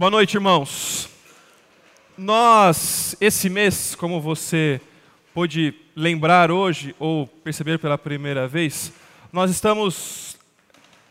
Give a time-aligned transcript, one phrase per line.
[0.00, 1.10] Boa noite, irmãos.
[2.16, 4.80] Nós, esse mês, como você
[5.34, 8.94] pôde lembrar hoje ou perceber pela primeira vez,
[9.30, 10.38] nós estamos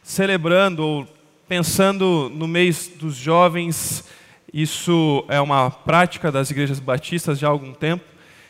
[0.02, 1.07] celebrando ou
[1.47, 4.05] pensando no mês dos jovens.
[4.52, 8.04] Isso é uma prática das igrejas batistas já há algum tempo,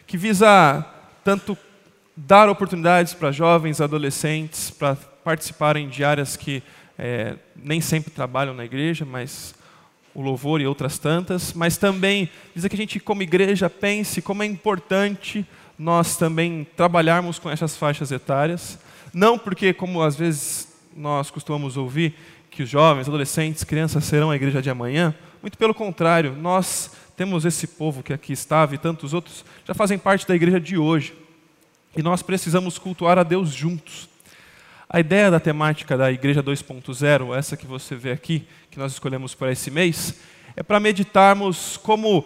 [0.07, 0.85] que visa
[1.21, 1.57] tanto
[2.15, 6.63] dar oportunidades para jovens, adolescentes, para participarem de áreas que
[6.97, 9.58] é, nem sempre trabalham na igreja, mas
[10.19, 14.43] o louvor e outras tantas, mas também dizer que a gente, como igreja, pense como
[14.43, 15.45] é importante
[15.77, 18.77] nós também trabalharmos com essas faixas etárias.
[19.13, 22.13] Não porque, como às vezes nós costumamos ouvir,
[22.51, 25.15] que os jovens, adolescentes, crianças serão a igreja de amanhã.
[25.41, 29.97] Muito pelo contrário, nós temos esse povo que aqui estava e tantos outros já fazem
[29.97, 31.13] parte da igreja de hoje.
[31.95, 34.09] E nós precisamos cultuar a Deus juntos.
[34.91, 39.35] A ideia da temática da Igreja 2.0, essa que você vê aqui, que nós escolhemos
[39.35, 40.15] para esse mês,
[40.55, 42.25] é para meditarmos como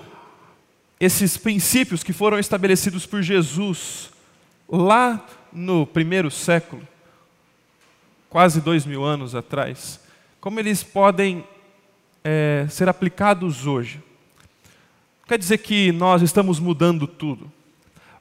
[0.98, 4.12] esses princípios que foram estabelecidos por Jesus
[4.66, 6.88] lá no primeiro século,
[8.30, 10.00] quase dois mil anos atrás,
[10.40, 11.46] como eles podem
[12.24, 14.02] é, ser aplicados hoje.
[15.28, 17.52] Quer dizer que nós estamos mudando tudo,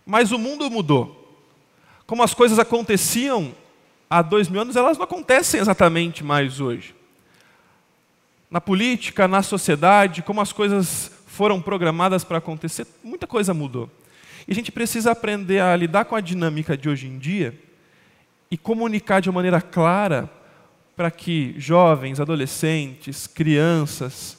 [0.04, 1.20] mas o mundo mudou.
[2.08, 3.54] Como as coisas aconteciam
[4.12, 6.94] há dois mil anos, elas não acontecem exatamente mais hoje.
[8.50, 13.90] Na política, na sociedade, como as coisas foram programadas para acontecer, muita coisa mudou.
[14.46, 17.58] E a gente precisa aprender a lidar com a dinâmica de hoje em dia
[18.50, 20.30] e comunicar de maneira clara
[20.94, 24.38] para que jovens, adolescentes, crianças,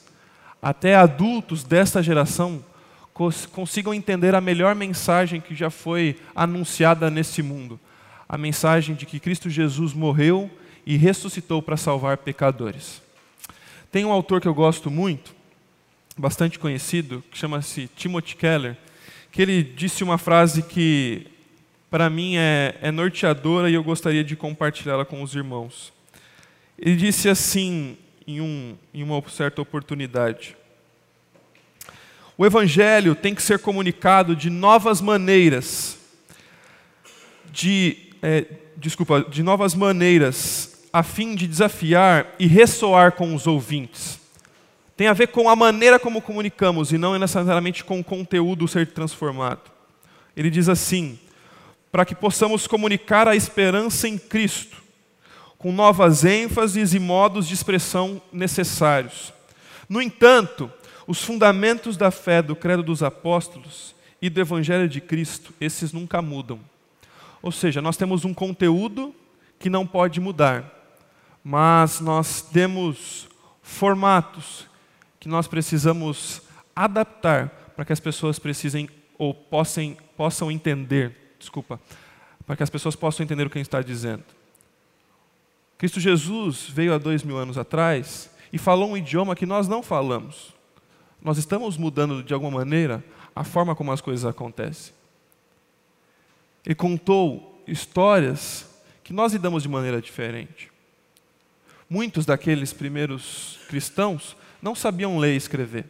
[0.61, 2.63] até adultos desta geração
[3.51, 7.79] consigam entender a melhor mensagem que já foi anunciada nesse mundo
[8.33, 10.49] a mensagem de que Cristo Jesus morreu
[10.87, 12.99] e ressuscitou para salvar pecadores.
[13.91, 15.35] Tem um autor que eu gosto muito,
[16.17, 18.75] bastante conhecido, que chama-se Timothy Keller,
[19.31, 21.27] que ele disse uma frase que
[21.91, 25.93] para mim é, é norteadora e eu gostaria de compartilhá-la com os irmãos.
[26.75, 27.95] Ele disse assim
[28.25, 30.57] em, um, em uma certa oportunidade:
[32.35, 35.99] O Evangelho tem que ser comunicado de novas maneiras,
[37.51, 38.45] de é,
[38.77, 44.17] desculpa, de novas maneiras, a fim de desafiar e ressoar com os ouvintes.
[44.95, 48.87] Tem a ver com a maneira como comunicamos e não necessariamente com o conteúdo ser
[48.87, 49.69] transformado.
[50.37, 51.19] Ele diz assim:
[51.91, 54.81] para que possamos comunicar a esperança em Cristo,
[55.57, 59.33] com novas ênfases e modos de expressão necessários.
[59.89, 60.71] No entanto,
[61.05, 66.21] os fundamentos da fé do Credo dos Apóstolos e do Evangelho de Cristo, esses nunca
[66.21, 66.59] mudam.
[67.43, 69.13] Ou seja, nós temos um conteúdo
[69.59, 70.63] que não pode mudar,
[71.43, 73.27] mas nós temos
[73.61, 74.65] formatos
[75.19, 76.41] que nós precisamos
[76.73, 81.81] adaptar para que as pessoas precisem ou possam, possam entender, desculpa,
[82.45, 84.23] para que as pessoas possam entender o que está dizendo.
[85.77, 89.83] Cristo Jesus veio há dois mil anos atrás e falou um idioma que nós não
[89.83, 90.53] falamos.
[91.21, 93.03] Nós estamos mudando de alguma maneira
[93.35, 94.93] a forma como as coisas acontecem.
[96.65, 98.65] Ele contou histórias
[99.03, 100.71] que nós lidamos de maneira diferente.
[101.89, 105.85] Muitos daqueles primeiros cristãos não sabiam ler e escrever.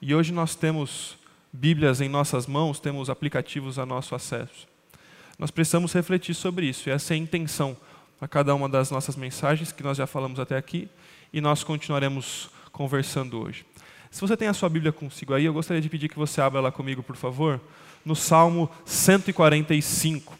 [0.00, 1.18] E hoje nós temos
[1.52, 4.68] Bíblias em nossas mãos, temos aplicativos a nosso acesso.
[5.38, 7.76] Nós precisamos refletir sobre isso, e essa é a intenção
[8.20, 10.88] a cada uma das nossas mensagens que nós já falamos até aqui,
[11.32, 13.64] e nós continuaremos conversando hoje.
[14.10, 16.60] Se você tem a sua Bíblia consigo aí, eu gostaria de pedir que você abra
[16.60, 17.60] ela comigo, por favor
[18.06, 20.38] no Salmo 145.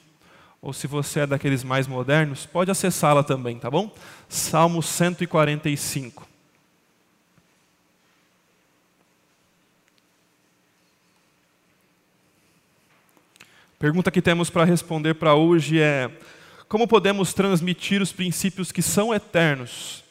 [0.63, 3.93] Ou se você é daqueles mais modernos, pode acessá-la também, tá bom?
[4.29, 6.27] Salmo 145.
[13.81, 16.11] Pergunta que temos para responder para hoje é:
[16.69, 20.05] como podemos transmitir os princípios que são eternos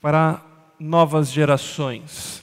[0.00, 0.42] para
[0.80, 2.42] novas gerações?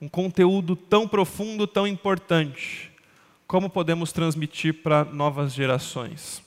[0.00, 2.87] Um conteúdo tão profundo, tão importante
[3.48, 6.42] como podemos transmitir para novas gerações.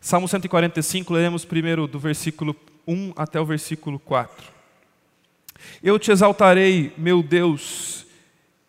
[0.00, 2.56] Salmo 145, leremos primeiro do versículo
[2.88, 4.50] 1 até o versículo 4.
[5.82, 8.06] Eu te exaltarei, meu Deus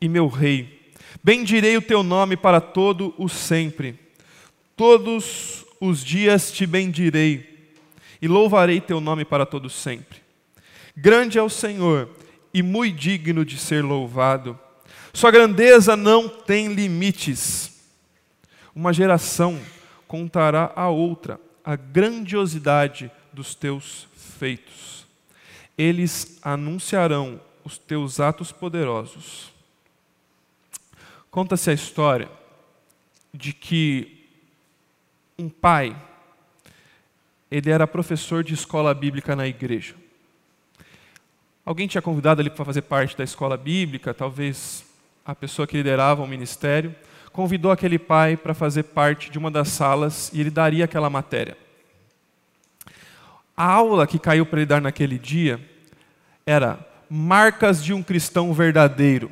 [0.02, 0.92] e meu Rei.
[1.24, 3.98] Bendirei o teu nome para todo o sempre.
[4.76, 7.72] Todos os dias te bendirei
[8.22, 10.20] e louvarei teu nome para todo sempre.
[10.98, 12.10] Grande é o Senhor
[12.54, 14.60] e muito digno de ser louvado
[15.14, 17.72] sua grandeza não tem limites.
[18.76, 19.60] Uma geração
[20.08, 25.06] contará a outra a grandiosidade dos teus feitos.
[25.78, 29.52] Eles anunciarão os teus atos poderosos.
[31.30, 32.30] Conta-se a história
[33.34, 34.28] de que
[35.38, 35.96] um pai,
[37.50, 39.96] ele era professor de escola bíblica na igreja.
[41.66, 44.84] Alguém tinha convidado ele para fazer parte da escola bíblica, talvez
[45.26, 46.96] a pessoa que liderava o ministério,
[47.32, 51.58] convidou aquele pai para fazer parte de uma das salas e ele daria aquela matéria.
[53.56, 55.60] A aula que caiu para ele dar naquele dia
[56.46, 56.80] era
[57.10, 59.32] Marcas de um Cristão Verdadeiro.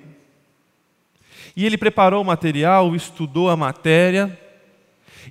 [1.56, 4.38] E ele preparou o material, estudou a matéria,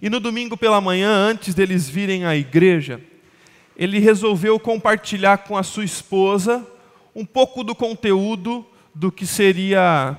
[0.00, 3.00] e no domingo pela manhã, antes deles virem à igreja,
[3.76, 6.66] ele resolveu compartilhar com a sua esposa
[7.14, 10.18] um pouco do conteúdo do que seria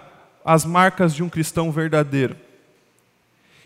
[0.49, 2.35] as marcas de um cristão verdadeiro.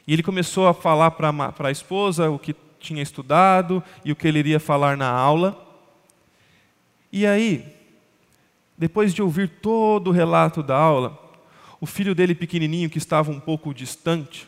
[0.05, 4.27] E ele começou a falar para a esposa o que tinha estudado e o que
[4.27, 5.65] ele iria falar na aula.
[7.09, 7.73] E aí,
[8.77, 11.17] depois de ouvir todo o relato da aula,
[11.79, 14.45] o filho dele pequenininho, que estava um pouco distante,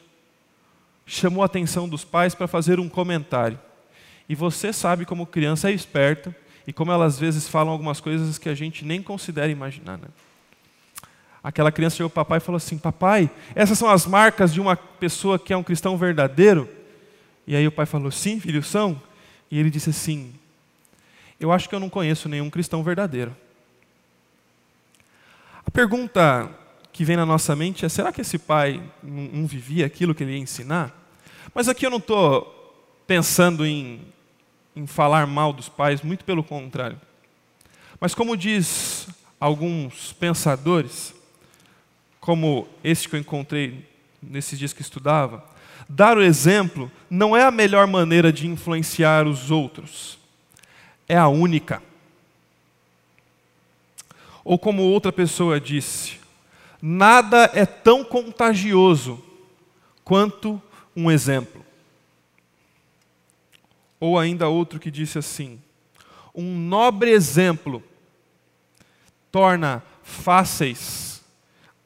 [1.06, 3.58] chamou a atenção dos pais para fazer um comentário.
[4.28, 6.36] E você sabe como criança é esperta
[6.68, 9.98] e como elas às vezes falam algumas coisas que a gente nem considera imaginar.
[9.98, 10.10] Né?
[11.46, 14.60] Aquela criança chegou para o papai e falou assim: Papai, essas são as marcas de
[14.60, 16.68] uma pessoa que é um cristão verdadeiro?
[17.46, 19.00] E aí o pai falou: Sim, filho, são.
[19.52, 20.34] E ele disse assim:
[21.40, 23.38] Eu acho que eu não conheço nenhum cristão verdadeiro.
[25.64, 26.50] A pergunta
[26.92, 30.32] que vem na nossa mente é: será que esse pai não vivia aquilo que ele
[30.32, 31.00] ia ensinar?
[31.54, 32.74] Mas aqui eu não estou
[33.06, 34.02] pensando em,
[34.76, 37.00] em falar mal dos pais, muito pelo contrário.
[38.00, 39.08] Mas como diz
[39.40, 41.14] alguns pensadores,
[42.25, 43.88] como esse que eu encontrei
[44.19, 45.45] nesses dias que estudava,
[45.88, 50.18] Dar o exemplo não é a melhor maneira de influenciar os outros,
[51.07, 51.81] é a única.
[54.44, 56.19] Ou como outra pessoa disse,
[56.81, 59.24] nada é tão contagioso
[60.04, 60.60] quanto
[60.95, 61.63] um exemplo.
[64.00, 65.62] Ou ainda outro que disse assim:
[66.33, 67.83] um nobre exemplo
[69.31, 71.15] torna fáceis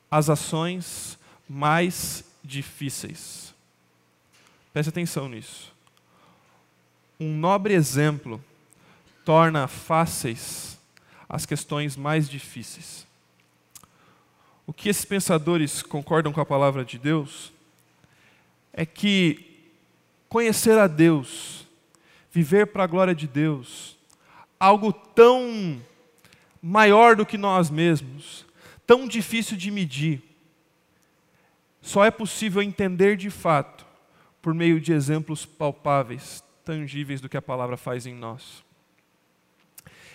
[0.10, 1.18] as ações
[1.48, 3.54] mais difíceis.
[4.74, 5.74] Preste atenção nisso.
[7.20, 8.44] Um nobre exemplo
[9.26, 10.80] torna fáceis
[11.28, 13.06] as questões mais difíceis.
[14.66, 17.52] O que esses pensadores concordam com a palavra de Deus
[18.72, 19.50] é que
[20.30, 21.66] conhecer a Deus,
[22.32, 23.98] viver para a glória de Deus,
[24.60, 25.82] algo tão
[26.62, 28.46] maior do que nós mesmos,
[28.90, 30.20] tão difícil de medir,
[31.80, 33.86] só é possível entender de fato
[34.42, 38.64] por meio de exemplos palpáveis, tangíveis do que a palavra faz em nós.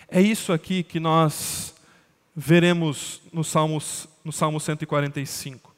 [0.09, 1.73] É isso aqui que nós
[2.35, 5.73] veremos no, Salmos, no Salmo 145.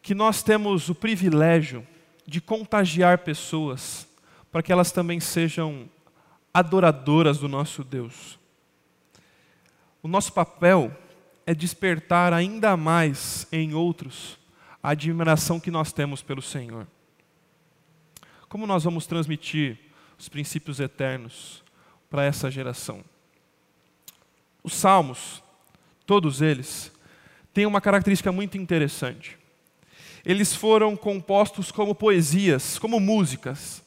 [0.00, 1.86] Que nós temos o privilégio
[2.26, 4.08] de contagiar pessoas
[4.50, 5.86] para que elas também sejam
[6.54, 8.38] adoradoras do nosso Deus.
[10.02, 10.90] O nosso papel
[11.46, 14.38] é despertar ainda mais em outros
[14.82, 16.86] a admiração que nós temos pelo Senhor.
[18.48, 19.78] Como nós vamos transmitir
[20.18, 21.62] os princípios eternos
[22.10, 23.04] para essa geração?
[24.62, 25.42] Os salmos,
[26.04, 26.92] todos eles,
[27.54, 29.38] têm uma característica muito interessante.
[30.24, 33.82] Eles foram compostos como poesias, como músicas,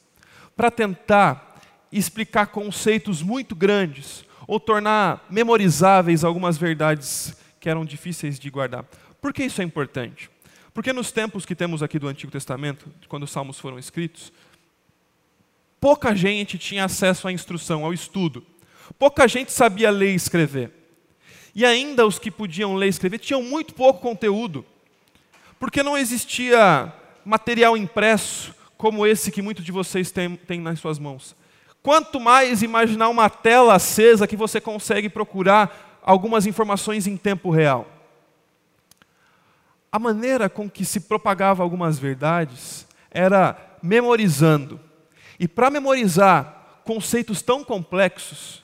[0.54, 8.48] para tentar explicar conceitos muito grandes ou tornar memorizáveis algumas verdades que eram difíceis de
[8.48, 8.84] guardar.
[9.20, 10.30] Por que isso é importante?
[10.72, 14.32] Porque nos tempos que temos aqui do Antigo Testamento, quando os salmos foram escritos,
[15.80, 18.46] pouca gente tinha acesso à instrução, ao estudo.
[19.00, 20.70] Pouca gente sabia ler e escrever.
[21.56, 24.64] E ainda os que podiam ler e escrever tinham muito pouco conteúdo.
[25.58, 26.92] Porque não existia
[27.24, 31.34] material impresso como esse que muitos de vocês têm, têm nas suas mãos.
[31.82, 37.86] Quanto mais imaginar uma tela acesa que você consegue procurar algumas informações em tempo real
[39.96, 44.78] a maneira com que se propagava algumas verdades era memorizando.
[45.40, 48.62] E para memorizar conceitos tão complexos,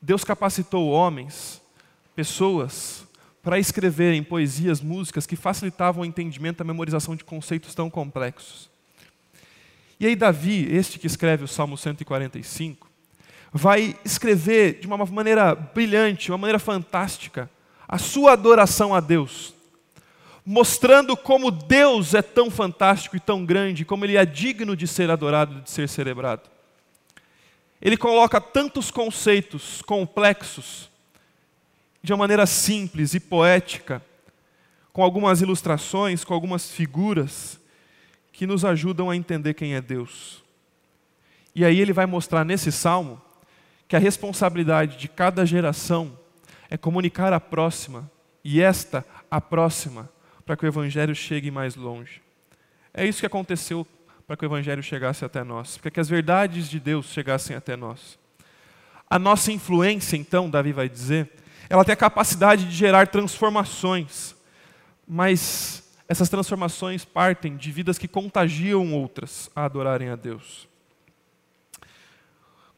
[0.00, 1.60] Deus capacitou homens,
[2.16, 3.06] pessoas,
[3.42, 8.70] para escreverem poesias, músicas que facilitavam o entendimento da memorização de conceitos tão complexos.
[10.00, 12.88] E aí, Davi, este que escreve o Salmo 145,
[13.52, 17.50] vai escrever de uma maneira brilhante, uma maneira fantástica,
[17.86, 19.54] a sua adoração a Deus
[20.44, 25.10] mostrando como Deus é tão fantástico e tão grande, como Ele é digno de ser
[25.10, 26.50] adorado, de ser celebrado.
[27.80, 30.90] Ele coloca tantos conceitos complexos
[32.02, 34.02] de uma maneira simples e poética,
[34.92, 37.58] com algumas ilustrações, com algumas figuras
[38.32, 40.42] que nos ajudam a entender quem é Deus.
[41.54, 43.20] E aí ele vai mostrar nesse salmo
[43.92, 46.18] que a responsabilidade de cada geração
[46.70, 48.10] é comunicar a próxima
[48.42, 50.08] e esta a próxima,
[50.46, 52.22] para que o evangelho chegue mais longe.
[52.94, 53.86] É isso que aconteceu
[54.26, 57.76] para que o evangelho chegasse até nós, para que as verdades de Deus chegassem até
[57.76, 58.18] nós.
[59.10, 61.30] A nossa influência, então, Davi vai dizer,
[61.68, 64.34] ela tem a capacidade de gerar transformações,
[65.06, 70.71] mas essas transformações partem de vidas que contagiam outras a adorarem a Deus.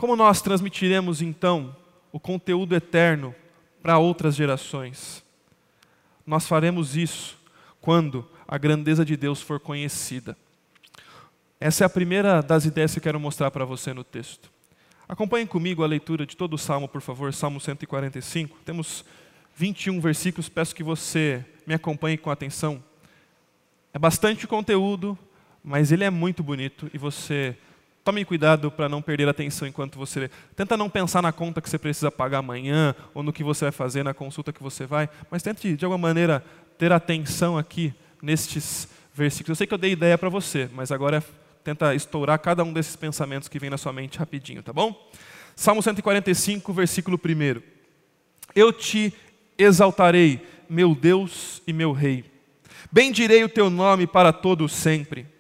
[0.05, 1.75] Como nós transmitiremos então
[2.13, 3.35] o conteúdo eterno
[3.83, 5.25] para outras gerações?
[6.27, 7.39] Nós faremos isso
[7.81, 10.37] quando a grandeza de Deus for conhecida.
[11.59, 14.51] Essa é a primeira das ideias que eu quero mostrar para você no texto.
[15.09, 18.59] Acompanhem comigo a leitura de todo o salmo, por favor, Salmo 145.
[18.63, 19.07] Temos
[19.57, 22.85] 21 versículos, peço que você me acompanhe com atenção.
[23.91, 25.19] É bastante conteúdo,
[25.65, 27.57] mas ele é muito bonito e você
[28.05, 30.31] Tome cuidado para não perder a atenção enquanto você lê.
[30.55, 33.73] Tenta não pensar na conta que você precisa pagar amanhã ou no que você vai
[33.73, 36.45] fazer na consulta que você vai, mas tente de alguma maneira
[36.77, 39.49] ter atenção aqui nestes versículos.
[39.51, 41.23] Eu sei que eu dei ideia para você, mas agora é,
[41.65, 45.11] tenta estourar cada um desses pensamentos que vem na sua mente rapidinho, tá bom?
[45.57, 47.63] Salmo 145, versículo 1.
[48.55, 49.15] Eu te
[49.57, 52.25] exaltarei, meu Deus e meu Rei.
[52.93, 55.34] Bendirei o teu nome para todo sempre.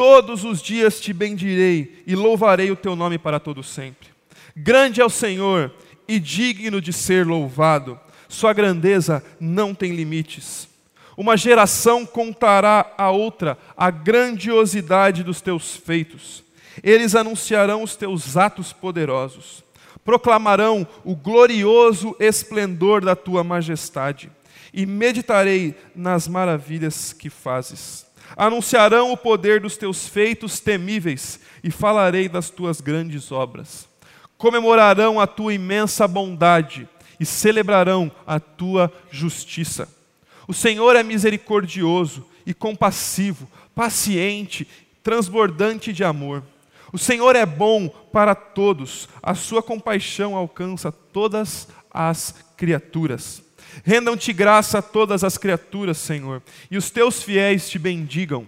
[0.00, 4.08] Todos os dias te bendirei e louvarei o teu nome para todo sempre.
[4.56, 5.70] Grande é o Senhor
[6.08, 8.00] e digno de ser louvado.
[8.26, 10.66] Sua grandeza não tem limites.
[11.18, 16.42] Uma geração contará a outra a grandiosidade dos teus feitos.
[16.82, 19.62] Eles anunciarão os teus atos poderosos.
[20.02, 24.32] Proclamarão o glorioso esplendor da tua majestade.
[24.72, 32.28] E meditarei nas maravilhas que fazes anunciarão o poder dos teus feitos temíveis e falarei
[32.28, 33.88] das tuas grandes obras.
[34.36, 39.88] Comemorarão a tua imensa bondade e celebrarão a tua justiça.
[40.48, 44.66] O Senhor é misericordioso e compassivo, paciente,
[45.02, 46.42] transbordante de amor.
[46.92, 53.42] O Senhor é bom para todos, a sua compaixão alcança todas as criaturas.
[53.84, 58.46] Rendam-te graça todas as criaturas, Senhor, e os teus fiéis te bendigam.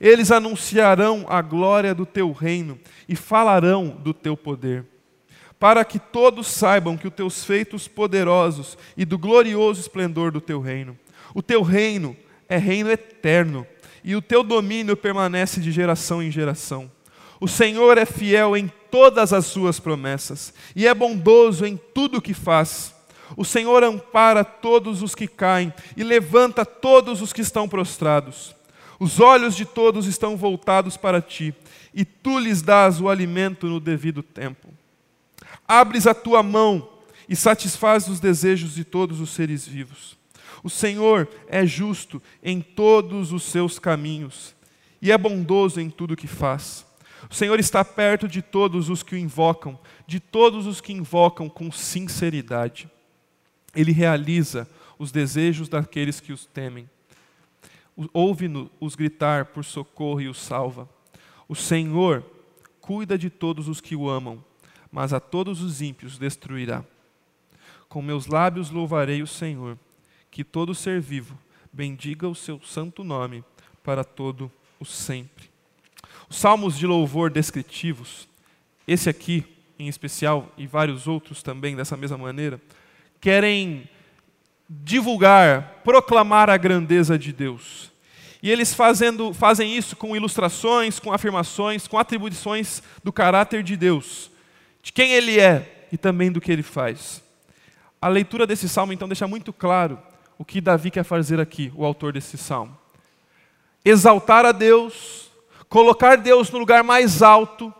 [0.00, 4.84] Eles anunciarão a glória do teu reino e falarão do teu poder,
[5.58, 10.60] para que todos saibam que os teus feitos poderosos e do glorioso esplendor do teu
[10.60, 10.98] reino.
[11.34, 12.16] O teu reino
[12.48, 13.66] é reino eterno,
[14.02, 16.90] e o teu domínio permanece de geração em geração.
[17.38, 22.22] O Senhor é fiel em todas as suas promessas, e é bondoso em tudo o
[22.22, 22.94] que faz.
[23.36, 28.54] O Senhor ampara todos os que caem e levanta todos os que estão prostrados.
[28.98, 31.54] Os olhos de todos estão voltados para ti,
[31.94, 34.68] e tu lhes dás o alimento no devido tempo.
[35.66, 36.86] Abres a tua mão
[37.28, 40.18] e satisfazes os desejos de todos os seres vivos.
[40.62, 44.54] O Senhor é justo em todos os seus caminhos
[45.00, 46.84] e é bondoso em tudo que faz.
[47.30, 51.48] O Senhor está perto de todos os que o invocam, de todos os que invocam
[51.48, 52.88] com sinceridade
[53.74, 56.88] ele realiza os desejos daqueles que os temem.
[58.12, 60.88] Ouve-os gritar por socorro e os salva.
[61.48, 62.24] O Senhor
[62.80, 64.42] cuida de todos os que o amam,
[64.90, 66.84] mas a todos os ímpios destruirá.
[67.88, 69.78] Com meus lábios louvarei o Senhor,
[70.30, 71.36] que todo ser vivo
[71.72, 73.44] bendiga o seu santo nome
[73.82, 75.50] para todo o sempre.
[76.28, 78.28] Os salmos de louvor descritivos,
[78.86, 79.44] esse aqui
[79.78, 82.60] em especial e vários outros também dessa mesma maneira,
[83.20, 83.88] querem
[84.68, 87.90] divulgar, proclamar a grandeza de Deus.
[88.42, 94.30] E eles fazendo, fazem isso com ilustrações, com afirmações, com atribuições do caráter de Deus,
[94.82, 97.22] de quem Ele é e também do que Ele faz.
[98.00, 99.98] A leitura desse salmo, então, deixa muito claro
[100.38, 102.74] o que Davi quer fazer aqui, o autor desse salmo.
[103.84, 105.30] Exaltar a Deus,
[105.68, 107.74] colocar Deus no lugar mais alto,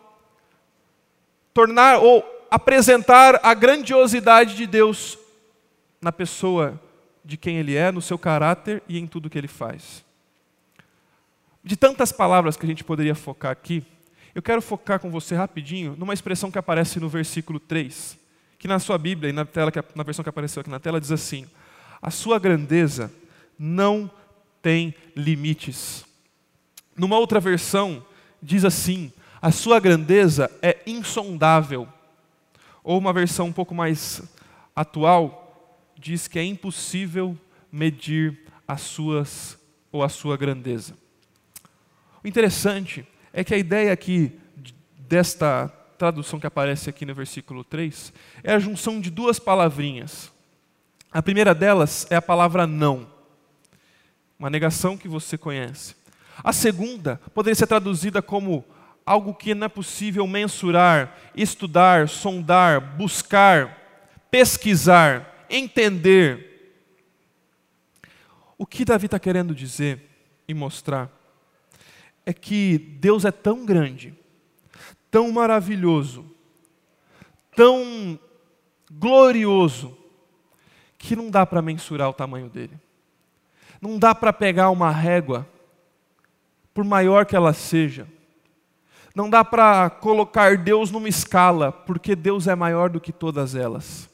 [1.54, 5.16] tornar ou apresentar a grandiosidade de Deus
[6.00, 6.80] na pessoa
[7.24, 10.04] de quem ele é, no seu caráter e em tudo que ele faz.
[11.62, 13.84] De tantas palavras que a gente poderia focar aqui,
[14.34, 18.18] eu quero focar com você rapidinho numa expressão que aparece no versículo 3,
[18.58, 21.10] que na sua Bíblia e na, tela, na versão que apareceu aqui na tela diz
[21.10, 21.46] assim:
[22.00, 23.12] A sua grandeza
[23.58, 24.10] não
[24.62, 26.04] tem limites.
[26.96, 28.04] Numa outra versão,
[28.42, 31.86] diz assim: A sua grandeza é insondável.
[32.82, 34.22] Ou uma versão um pouco mais
[34.74, 35.49] atual,
[36.00, 37.38] diz que é impossível
[37.70, 39.58] medir as suas
[39.92, 40.96] ou a sua grandeza.
[42.24, 44.32] O interessante é que a ideia aqui
[44.96, 50.32] desta tradução que aparece aqui no versículo 3 é a junção de duas palavrinhas.
[51.12, 53.06] A primeira delas é a palavra não,
[54.38, 55.94] uma negação que você conhece.
[56.42, 58.64] A segunda poderia ser traduzida como
[59.04, 63.76] algo que não é possível mensurar, estudar, sondar, buscar,
[64.30, 66.48] pesquisar, entender.
[68.56, 70.02] O que Davi está querendo dizer
[70.46, 71.10] e mostrar
[72.24, 74.14] é que Deus é tão grande,
[75.10, 76.24] tão maravilhoso,
[77.56, 78.18] tão
[78.90, 79.96] glorioso,
[80.98, 82.78] que não dá para mensurar o tamanho dele.
[83.80, 85.48] Não dá para pegar uma régua,
[86.74, 88.06] por maior que ela seja.
[89.14, 94.09] Não dá para colocar Deus numa escala, porque Deus é maior do que todas elas.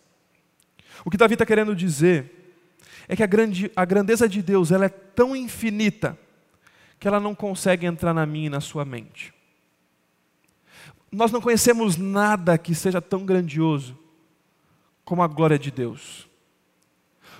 [1.06, 2.58] O que Davi está querendo dizer
[3.06, 6.18] é que a, grande, a grandeza de Deus ela é tão infinita
[6.98, 9.32] que ela não consegue entrar na minha e na sua mente.
[11.12, 13.96] Nós não conhecemos nada que seja tão grandioso
[15.04, 16.26] como a glória de Deus.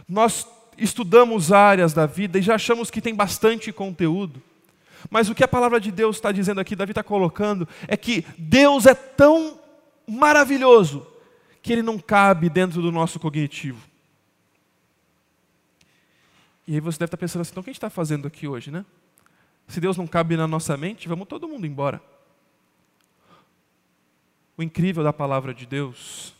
[0.08, 0.46] Nós
[0.78, 4.40] estudamos áreas da vida e já achamos que tem bastante conteúdo.
[5.10, 8.24] Mas o que a palavra de Deus está dizendo aqui, Davi está colocando, é que
[8.38, 9.58] Deus é tão
[10.06, 11.15] maravilhoso
[11.66, 13.84] que ele não cabe dentro do nosso cognitivo.
[16.64, 18.46] E aí você deve estar pensando assim, então o que a gente está fazendo aqui
[18.46, 18.86] hoje, né?
[19.66, 22.00] Se Deus não cabe na nossa mente, vamos todo mundo embora.
[24.56, 26.32] O incrível da palavra de Deus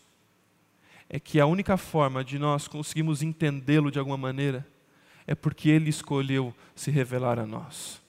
[1.09, 4.65] é que a única forma de nós conseguirmos entendê-lo de alguma maneira
[5.27, 8.01] é porque Ele escolheu se revelar a nós.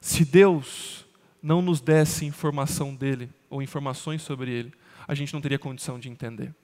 [0.00, 1.04] Se Deus
[1.42, 4.72] não nos desse informação dele ou informações sobre Ele,
[5.06, 6.54] a gente não teria condição de entender.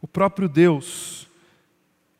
[0.00, 1.28] O próprio Deus,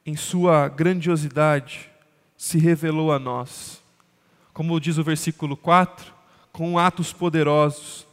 [0.07, 1.91] em Sua grandiosidade,
[2.37, 3.83] se revelou a nós.
[4.53, 6.13] Como diz o versículo 4,
[6.53, 8.07] com atos poderosos.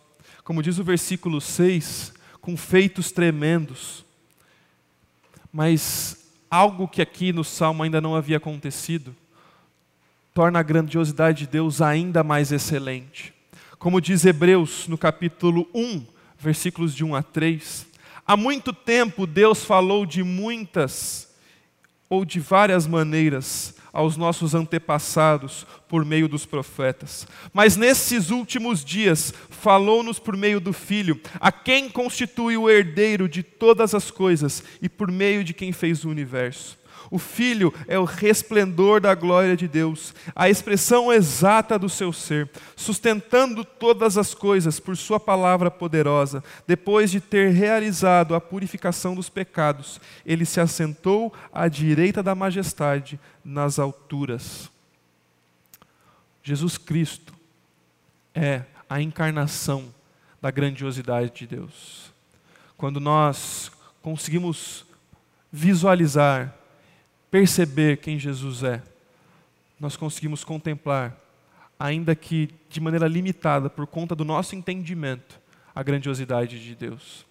[0.43, 4.05] Como diz o versículo 6, com feitos tremendos.
[5.51, 9.15] Mas algo que aqui no Salmo ainda não havia acontecido,
[10.33, 13.33] torna a grandiosidade de Deus ainda mais excelente.
[13.77, 16.05] Como diz Hebreus no capítulo 1,
[16.39, 17.85] versículos de 1 a 3,
[18.25, 21.29] há muito tempo Deus falou de muitas
[22.09, 27.27] ou de várias maneiras aos nossos antepassados por meio dos profetas.
[27.51, 33.43] Mas nesses últimos dias falou-nos por meio do Filho, a quem constitui o herdeiro de
[33.43, 36.78] todas as coisas e por meio de quem fez o universo.
[37.11, 42.49] O Filho é o resplendor da glória de Deus, a expressão exata do seu ser,
[42.75, 46.43] sustentando todas as coisas por Sua palavra poderosa.
[46.67, 53.19] Depois de ter realizado a purificação dos pecados, ele se assentou à direita da majestade
[53.43, 54.69] nas alturas.
[56.43, 57.33] Jesus Cristo
[58.35, 59.93] é a encarnação
[60.41, 62.11] da grandiosidade de Deus.
[62.77, 64.85] Quando nós conseguimos
[65.51, 66.55] visualizar
[67.31, 68.81] perceber quem Jesus é,
[69.79, 71.15] nós conseguimos contemplar,
[71.79, 75.39] ainda que de maneira limitada por conta do nosso entendimento,
[75.73, 77.25] a grandiosidade de Deus.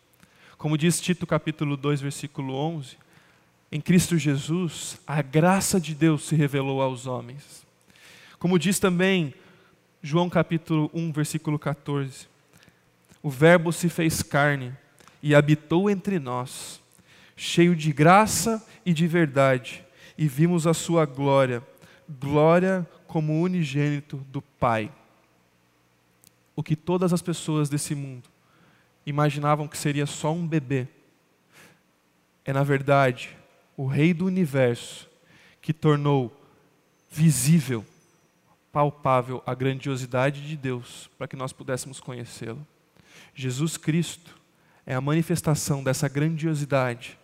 [0.56, 2.96] Como diz Tito capítulo 2, versículo 11,
[3.70, 7.66] em Cristo Jesus, a graça de Deus se revelou aos homens.
[8.38, 9.34] Como diz também
[10.02, 12.26] João capítulo 1, versículo 14,
[13.22, 14.72] o Verbo se fez carne
[15.22, 16.80] e habitou entre nós,
[17.36, 19.84] cheio de graça e de verdade
[20.18, 21.62] e vimos a sua glória,
[22.08, 24.92] glória como unigênito do Pai.
[26.56, 28.28] O que todas as pessoas desse mundo
[29.06, 30.88] imaginavam que seria só um bebê,
[32.44, 33.36] é na verdade
[33.76, 35.08] o Rei do universo
[35.62, 36.34] que tornou
[37.08, 37.86] visível,
[38.72, 42.66] palpável a grandiosidade de Deus para que nós pudéssemos conhecê-lo.
[43.34, 44.36] Jesus Cristo
[44.84, 47.17] é a manifestação dessa grandiosidade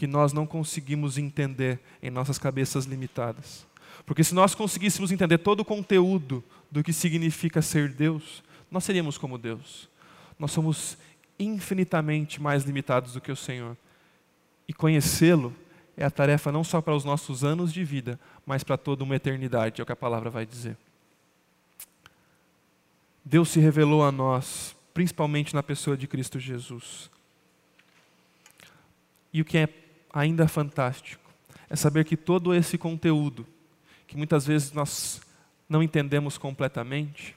[0.00, 3.66] que nós não conseguimos entender em nossas cabeças limitadas.
[4.06, 9.18] Porque se nós conseguíssemos entender todo o conteúdo do que significa ser Deus, nós seríamos
[9.18, 9.90] como Deus.
[10.38, 10.96] Nós somos
[11.38, 13.76] infinitamente mais limitados do que o Senhor.
[14.66, 15.54] E conhecê-lo
[15.98, 19.16] é a tarefa não só para os nossos anos de vida, mas para toda uma
[19.16, 20.78] eternidade, é o que a palavra vai dizer.
[23.22, 27.10] Deus se revelou a nós, principalmente na pessoa de Cristo Jesus.
[29.30, 29.79] E o que é
[30.12, 31.30] ainda fantástico
[31.68, 33.46] é saber que todo esse conteúdo,
[34.06, 35.20] que muitas vezes nós
[35.68, 37.36] não entendemos completamente,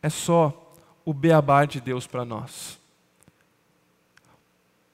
[0.00, 0.72] é só
[1.04, 2.78] o beabá de Deus para nós.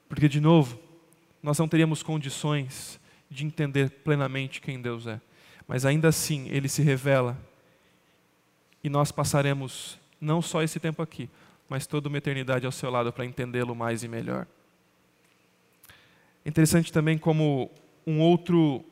[0.09, 0.79] Porque, de novo,
[1.41, 2.99] nós não teríamos condições
[3.29, 5.21] de entender plenamente quem Deus é.
[5.67, 7.37] Mas ainda assim, Ele se revela
[8.83, 11.29] e nós passaremos não só esse tempo aqui,
[11.69, 14.47] mas toda uma eternidade ao seu lado para entendê-lo mais e melhor.
[16.45, 17.71] Interessante também como
[18.05, 18.83] um outro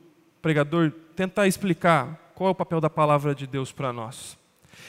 [0.42, 4.38] pregador tenta explicar qual é o papel da palavra de Deus para nós.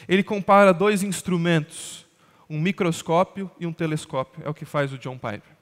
[0.09, 2.07] Ele compara dois instrumentos,
[2.48, 5.53] um microscópio e um telescópio, é o que faz o John Piper.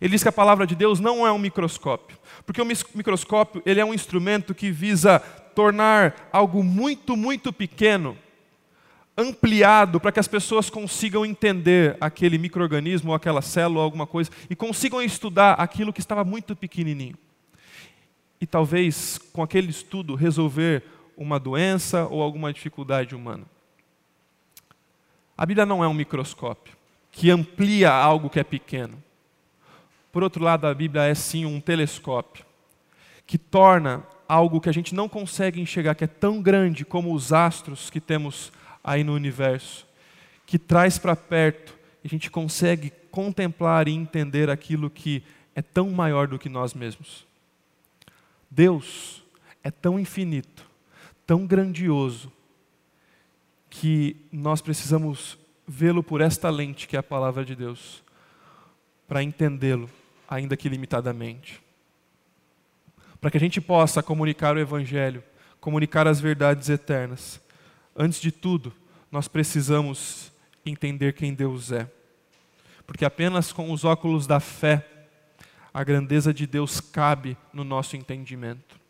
[0.00, 3.80] Ele diz que a palavra de Deus não é um microscópio, porque o microscópio ele
[3.80, 5.18] é um instrumento que visa
[5.54, 8.16] tornar algo muito, muito pequeno
[9.20, 14.56] ampliado para que as pessoas consigam entender aquele microorganismo ou aquela célula alguma coisa e
[14.56, 17.16] consigam estudar aquilo que estava muito pequenininho.
[18.40, 20.82] E talvez com aquele estudo resolver
[21.16, 23.44] uma doença ou alguma dificuldade humana.
[25.36, 26.74] A Bíblia não é um microscópio
[27.12, 29.02] que amplia algo que é pequeno.
[30.12, 32.44] Por outro lado, a Bíblia é sim um telescópio
[33.26, 37.32] que torna algo que a gente não consegue enxergar, que é tão grande como os
[37.32, 39.86] astros que temos aí no universo,
[40.46, 45.22] que traz para perto e a gente consegue contemplar e entender aquilo que
[45.54, 47.26] é tão maior do que nós mesmos.
[48.50, 49.22] Deus
[49.62, 50.66] é tão infinito,
[51.26, 52.32] tão grandioso,
[53.68, 58.02] que nós precisamos vê-lo por esta lente que é a palavra de Deus,
[59.06, 59.88] para entendê-lo,
[60.28, 61.62] ainda que limitadamente.
[63.20, 65.22] Para que a gente possa comunicar o Evangelho,
[65.60, 67.40] comunicar as verdades eternas,
[68.02, 68.72] Antes de tudo,
[69.12, 70.32] nós precisamos
[70.64, 71.86] entender quem Deus é.
[72.86, 75.06] Porque apenas com os óculos da fé,
[75.72, 78.80] a grandeza de Deus cabe no nosso entendimento.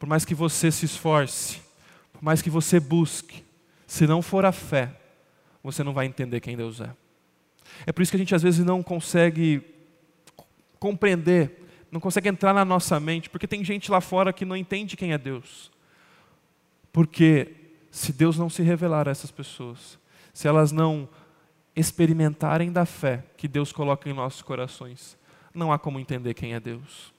[0.00, 1.60] Por mais que você se esforce,
[2.12, 3.44] por mais que você busque,
[3.86, 5.00] se não for a fé,
[5.62, 6.90] você não vai entender quem Deus é.
[7.86, 9.62] É por isso que a gente às vezes não consegue
[10.80, 14.96] compreender, não consegue entrar na nossa mente, porque tem gente lá fora que não entende
[14.96, 15.70] quem é Deus.
[16.92, 17.65] Porque
[17.96, 19.98] se Deus não se revelar a essas pessoas,
[20.34, 21.08] se elas não
[21.74, 25.16] experimentarem da fé que Deus coloca em nossos corações,
[25.54, 27.10] não há como entender quem é Deus.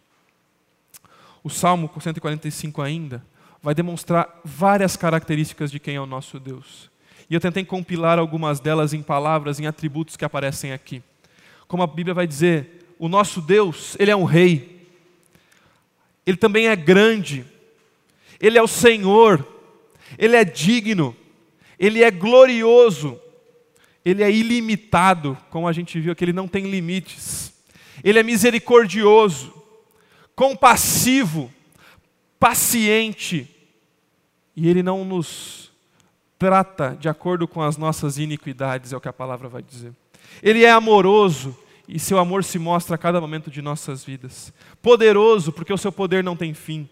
[1.43, 3.25] O Salmo 145 ainda
[3.61, 6.91] vai demonstrar várias características de quem é o nosso Deus.
[7.27, 11.01] E eu tentei compilar algumas delas em palavras, em atributos que aparecem aqui.
[11.67, 14.87] Como a Bíblia vai dizer, o nosso Deus, ele é um rei.
[16.23, 17.43] Ele também é grande.
[18.39, 19.56] Ele é o Senhor
[20.17, 21.15] ele é digno,
[21.79, 23.19] ele é glorioso,
[24.05, 27.53] ele é ilimitado, como a gente viu que ele não tem limites.
[28.03, 29.53] Ele é misericordioso,
[30.35, 31.51] compassivo,
[32.39, 33.49] paciente,
[34.55, 35.71] e ele não nos
[36.37, 39.91] trata de acordo com as nossas iniquidades, é o que a palavra vai dizer.
[40.41, 44.53] Ele é amoroso, e seu amor se mostra a cada momento de nossas vidas.
[44.81, 46.87] Poderoso, porque o seu poder não tem fim.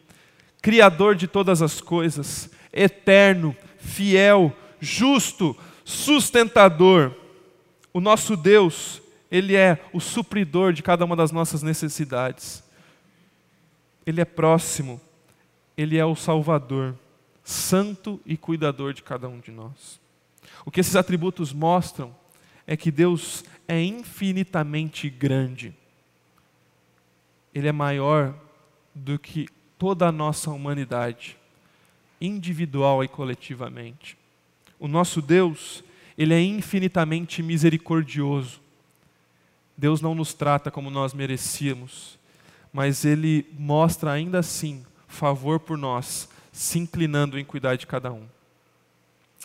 [0.61, 7.13] Criador de todas as coisas, eterno, fiel, justo, sustentador.
[7.93, 12.61] O nosso Deus, Ele é o supridor de cada uma das nossas necessidades.
[14.05, 14.99] Ele é próximo,
[15.77, 16.95] Ele é o Salvador,
[17.43, 19.99] santo e cuidador de cada um de nós.
[20.65, 22.13] O que esses atributos mostram
[22.67, 25.73] é que Deus é infinitamente grande.
[27.53, 28.35] Ele é maior
[28.93, 31.37] do que toda a nossa humanidade
[32.25, 34.17] individual e coletivamente.
[34.79, 35.83] O nosso Deus,
[36.17, 38.59] ele é infinitamente misericordioso.
[39.77, 42.17] Deus não nos trata como nós merecíamos,
[42.71, 48.25] mas ele mostra ainda assim favor por nós, se inclinando em cuidar de cada um.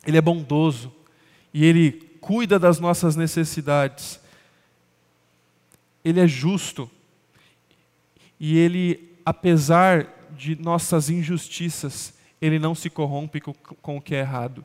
[0.07, 0.93] Ele é bondoso
[1.53, 4.21] e ele cuida das nossas necessidades.
[6.05, 6.91] Ele é justo
[8.39, 14.65] e ele, apesar de nossas injustiças, ele não se corrompe com o que é errado.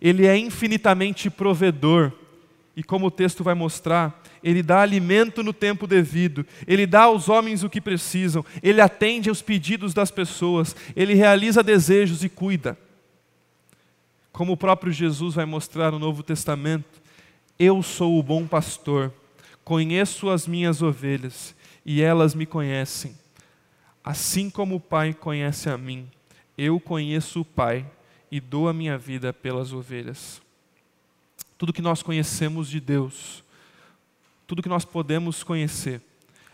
[0.00, 2.12] Ele é infinitamente provedor,
[2.76, 7.28] e como o texto vai mostrar, ele dá alimento no tempo devido, ele dá aos
[7.28, 12.78] homens o que precisam, ele atende aos pedidos das pessoas, ele realiza desejos e cuida.
[14.30, 17.02] Como o próprio Jesus vai mostrar no Novo Testamento,
[17.58, 19.12] eu sou o bom pastor,
[19.64, 23.16] conheço as minhas ovelhas e elas me conhecem,
[24.04, 26.08] assim como o Pai conhece a mim
[26.58, 27.88] eu conheço o Pai
[28.30, 30.42] e dou a minha vida pelas ovelhas.
[31.56, 33.44] Tudo que nós conhecemos de Deus,
[34.44, 36.02] tudo que nós podemos conhecer,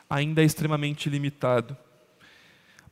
[0.09, 1.75] ainda é extremamente limitado.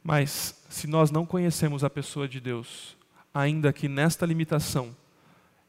[0.03, 2.97] Mas, se nós não conhecemos a pessoa de Deus,
[3.33, 4.97] ainda que nesta limitação,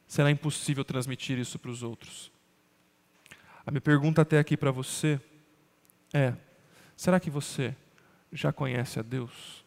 [0.08, 2.32] será impossível transmitir isso para os outros.
[3.66, 5.20] A minha pergunta até aqui para você
[6.14, 6.34] é:
[6.96, 7.76] Será que você
[8.32, 9.63] já conhece a Deus?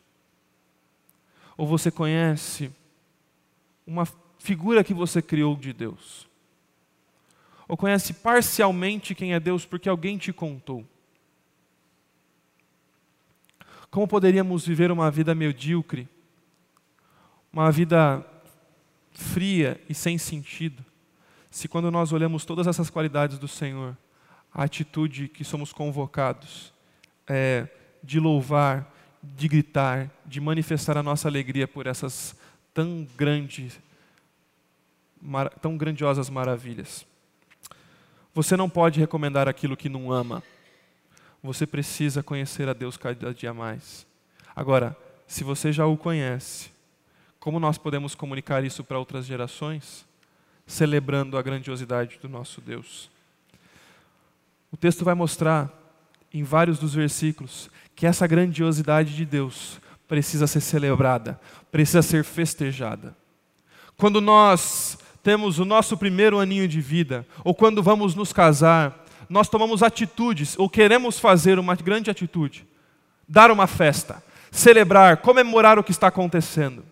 [1.57, 2.71] Ou você conhece
[3.87, 4.07] uma
[4.39, 6.29] figura que você criou de Deus?
[7.69, 10.85] Ou conhece parcialmente quem é Deus porque alguém te contou?
[13.91, 16.09] Como poderíamos viver uma vida medíocre,
[17.53, 18.25] uma vida
[19.13, 20.85] fria e sem sentido,
[21.51, 23.97] se quando nós olhamos todas essas qualidades do Senhor,
[24.53, 26.73] a atitude que somos convocados
[27.27, 27.67] é
[28.03, 28.95] de louvar,
[29.35, 32.37] de gritar, de manifestar a nossa alegria por essas
[32.73, 33.79] tão grandes,
[35.61, 37.07] tão grandiosas maravilhas.
[38.35, 40.43] Você não pode recomendar aquilo que não ama.
[41.43, 44.07] Você precisa conhecer a Deus cada dia mais.
[44.55, 46.71] Agora, se você já o conhece,
[47.41, 50.05] como nós podemos comunicar isso para outras gerações?
[50.67, 53.09] Celebrando a grandiosidade do nosso Deus.
[54.71, 55.73] O texto vai mostrar,
[56.35, 61.41] em vários dos versículos, que essa grandiosidade de Deus precisa ser celebrada,
[61.73, 63.17] precisa ser festejada.
[63.97, 69.49] Quando nós temos o nosso primeiro aninho de vida, ou quando vamos nos casar, nós
[69.49, 72.67] tomamos atitudes, ou queremos fazer uma grande atitude,
[73.27, 76.85] dar uma festa, celebrar, comemorar o que está acontecendo.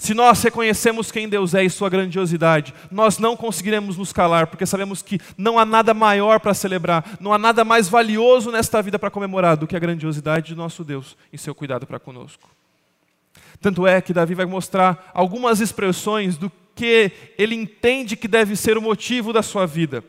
[0.00, 4.64] Se nós reconhecemos quem Deus é e sua grandiosidade, nós não conseguiremos nos calar, porque
[4.64, 8.98] sabemos que não há nada maior para celebrar, não há nada mais valioso nesta vida
[8.98, 12.48] para comemorar do que a grandiosidade de nosso Deus e seu cuidado para conosco.
[13.60, 18.78] Tanto é que Davi vai mostrar algumas expressões do que ele entende que deve ser
[18.78, 20.02] o motivo da sua vida.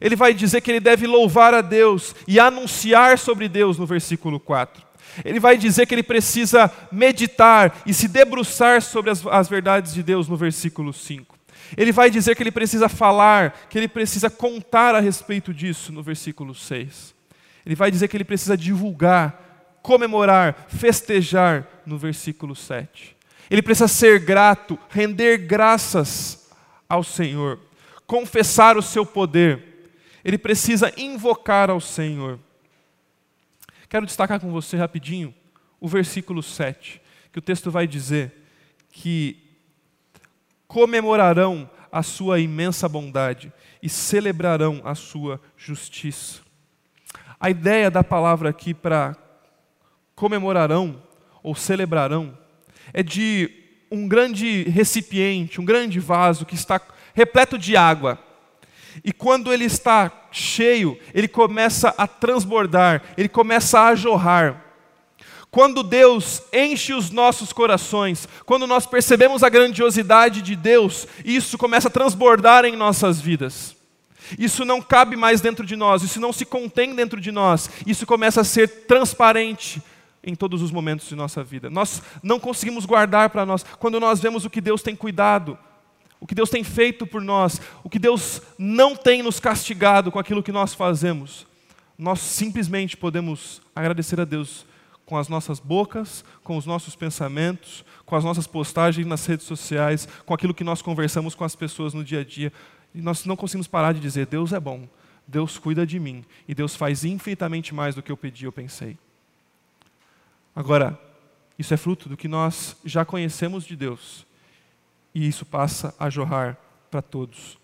[0.00, 4.40] Ele vai dizer que ele deve louvar a Deus e anunciar sobre Deus no versículo
[4.40, 4.85] 4.
[5.24, 10.02] Ele vai dizer que ele precisa meditar e se debruçar sobre as, as verdades de
[10.02, 11.36] Deus no versículo 5.
[11.76, 16.02] Ele vai dizer que ele precisa falar, que ele precisa contar a respeito disso no
[16.02, 17.14] versículo 6.
[17.64, 23.16] Ele vai dizer que ele precisa divulgar, comemorar, festejar no versículo 7.
[23.50, 26.48] Ele precisa ser grato, render graças
[26.88, 27.58] ao Senhor,
[28.06, 29.90] confessar o seu poder.
[30.24, 32.38] Ele precisa invocar ao Senhor.
[33.96, 35.34] Quero destacar com você rapidinho
[35.80, 37.00] o versículo 7,
[37.32, 38.30] que o texto vai dizer
[38.92, 39.42] que
[40.68, 43.50] comemorarão a sua imensa bondade
[43.82, 46.42] e celebrarão a sua justiça.
[47.40, 49.16] A ideia da palavra aqui para
[50.14, 51.02] comemorarão
[51.42, 52.36] ou celebrarão
[52.92, 53.50] é de
[53.90, 56.78] um grande recipiente, um grande vaso que está
[57.14, 58.22] repleto de água.
[59.04, 64.64] E quando ele está cheio, ele começa a transbordar, ele começa a jorrar.
[65.50, 71.88] Quando Deus enche os nossos corações, quando nós percebemos a grandiosidade de Deus, isso começa
[71.88, 73.74] a transbordar em nossas vidas.
[74.38, 78.04] Isso não cabe mais dentro de nós, isso não se contém dentro de nós, isso
[78.04, 79.80] começa a ser transparente
[80.22, 81.70] em todos os momentos de nossa vida.
[81.70, 85.56] Nós não conseguimos guardar para nós, quando nós vemos o que Deus tem cuidado,
[86.20, 90.18] o que Deus tem feito por nós, o que Deus não tem nos castigado com
[90.18, 91.46] aquilo que nós fazemos,
[91.98, 94.66] nós simplesmente podemos agradecer a Deus
[95.04, 100.08] com as nossas bocas, com os nossos pensamentos, com as nossas postagens nas redes sociais,
[100.26, 102.52] com aquilo que nós conversamos com as pessoas no dia a dia.
[102.94, 104.88] E nós não conseguimos parar de dizer: Deus é bom,
[105.26, 108.98] Deus cuida de mim e Deus faz infinitamente mais do que eu pedi ou pensei.
[110.54, 110.98] Agora,
[111.58, 114.25] isso é fruto do que nós já conhecemos de Deus
[115.16, 116.58] e isso passa a jorrar
[116.90, 117.56] para todos.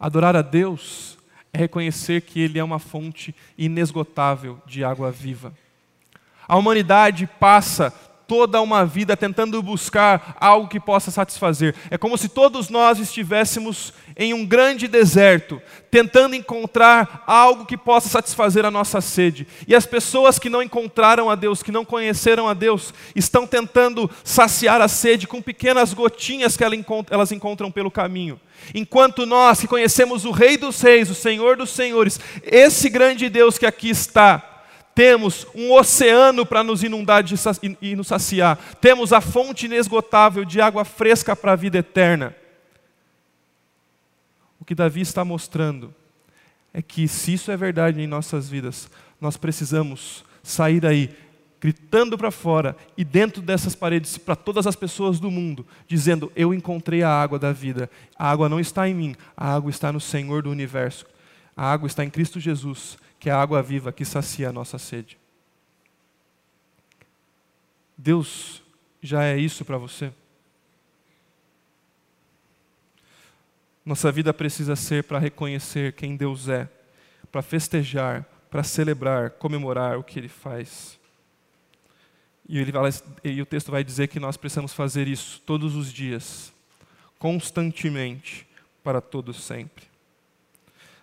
[0.00, 1.18] Adorar a Deus
[1.52, 5.52] é reconhecer que Ele é uma fonte inesgotável de água viva.
[6.48, 7.92] A humanidade passa
[8.28, 11.74] toda uma vida tentando buscar algo que possa satisfazer.
[11.90, 15.60] É como se todos nós estivéssemos em um grande deserto,
[15.90, 19.48] tentando encontrar algo que possa satisfazer a nossa sede.
[19.66, 24.10] E as pessoas que não encontraram a Deus, que não conheceram a Deus, estão tentando
[24.22, 28.38] saciar a sede com pequenas gotinhas que elas encontram pelo caminho.
[28.74, 33.56] Enquanto nós que conhecemos o Rei dos Reis, o Senhor dos Senhores, esse grande Deus
[33.56, 34.57] que aqui está,
[34.98, 37.24] temos um oceano para nos inundar
[37.80, 42.34] e nos saciar, temos a fonte inesgotável de água fresca para a vida eterna.
[44.60, 45.94] O que Davi está mostrando
[46.74, 51.10] é que, se isso é verdade em nossas vidas, nós precisamos sair daí
[51.60, 56.52] gritando para fora e dentro dessas paredes para todas as pessoas do mundo, dizendo: Eu
[56.52, 57.88] encontrei a água da vida.
[58.18, 61.06] A água não está em mim, a água está no Senhor do universo.
[61.56, 64.78] A água está em Cristo Jesus que é a água viva que sacia a nossa
[64.78, 65.18] sede.
[67.96, 68.62] Deus
[69.02, 70.12] já é isso para você?
[73.84, 76.68] Nossa vida precisa ser para reconhecer quem Deus é,
[77.32, 80.98] para festejar, para celebrar, comemorar o que ele faz.
[82.48, 82.90] E, ele vai,
[83.24, 86.52] e o texto vai dizer que nós precisamos fazer isso todos os dias,
[87.18, 88.46] constantemente,
[88.82, 89.84] para todos sempre.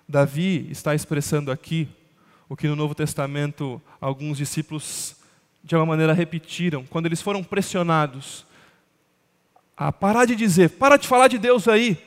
[0.08, 1.90] Davi está expressando aqui
[2.48, 5.16] o que no Novo Testamento alguns discípulos
[5.64, 8.46] de alguma maneira repetiram, quando eles foram pressionados
[9.76, 11.98] a parar de dizer, para de falar de Deus aí,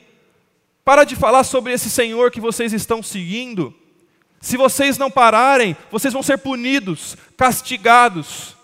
[0.83, 3.75] para de falar sobre esse Senhor que vocês estão seguindo.
[4.41, 8.55] Se vocês não pararem, vocês vão ser punidos, castigados.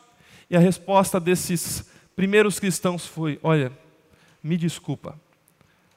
[0.50, 1.86] E a resposta desses
[2.16, 3.72] primeiros cristãos foi: olha,
[4.42, 5.20] me desculpa,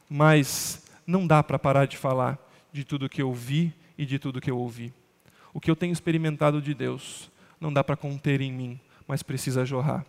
[0.08, 2.36] mas não dá para parar de falar
[2.72, 4.92] de tudo que eu vi e de tudo que eu ouvi.
[5.52, 7.30] O que eu tenho experimentado de Deus
[7.60, 10.04] não dá para conter em mim, mas precisa jorrar.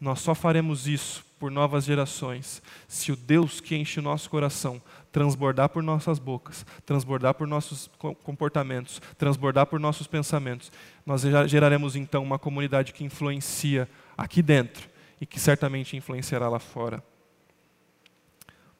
[0.00, 4.80] Nós só faremos isso por novas gerações se o Deus que enche o nosso coração
[5.12, 7.88] transbordar por nossas bocas, transbordar por nossos
[8.24, 10.72] comportamentos, transbordar por nossos pensamentos.
[11.04, 14.88] Nós geraremos então uma comunidade que influencia aqui dentro
[15.20, 17.04] e que certamente influenciará lá fora.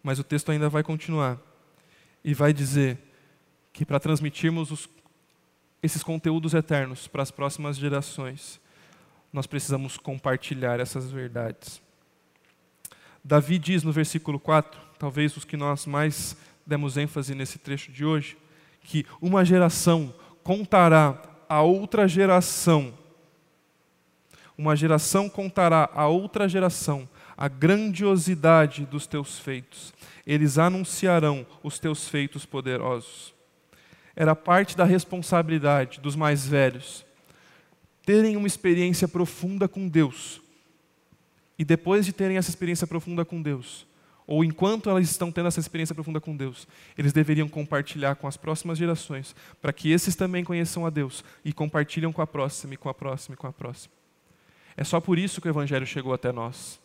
[0.03, 1.39] Mas o texto ainda vai continuar
[2.25, 2.99] e vai dizer
[3.73, 4.89] que para transmitirmos os,
[5.83, 8.61] esses conteúdos eternos para as próximas gerações,
[9.33, 11.83] nós precisamos compartilhar essas verdades.
[13.25, 18.05] Davi diz no versículo 4, talvez os que nós mais demos ênfase nesse trecho de
[18.05, 18.37] hoje,
[18.83, 22.93] que uma geração contará a outra geração,
[24.57, 29.93] uma geração contará a outra geração a grandiosidade dos teus feitos.
[30.25, 33.32] Eles anunciarão os teus feitos poderosos.
[34.15, 37.05] Era parte da responsabilidade dos mais velhos
[38.05, 40.41] terem uma experiência profunda com Deus.
[41.59, 43.87] E depois de terem essa experiência profunda com Deus,
[44.27, 48.37] ou enquanto elas estão tendo essa experiência profunda com Deus, eles deveriam compartilhar com as
[48.37, 52.77] próximas gerações, para que esses também conheçam a Deus e compartilham com a próxima, e
[52.77, 53.93] com a próxima, e com a próxima.
[54.77, 56.81] É só por isso que o Evangelho chegou até nós.